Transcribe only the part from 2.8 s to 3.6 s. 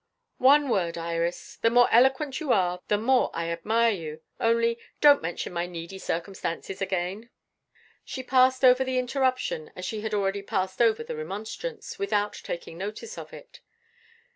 the more I